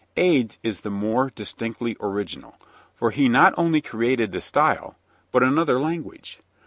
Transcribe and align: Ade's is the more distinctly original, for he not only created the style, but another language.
Ade's 0.17 0.57
is 0.63 0.81
the 0.81 0.89
more 0.89 1.29
distinctly 1.29 1.95
original, 2.01 2.59
for 2.95 3.11
he 3.11 3.29
not 3.29 3.53
only 3.55 3.81
created 3.81 4.31
the 4.31 4.41
style, 4.41 4.95
but 5.31 5.43
another 5.43 5.79
language. 5.79 6.39